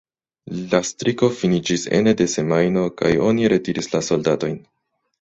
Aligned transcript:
La 0.71 0.79
striko 0.89 1.29
finiĝis 1.41 1.85
ene 1.99 2.15
de 2.23 2.29
semajno 2.39 2.89
kaj 3.03 3.15
oni 3.31 3.55
retiris 3.57 3.95
la 3.97 4.07
soldatojn. 4.13 4.63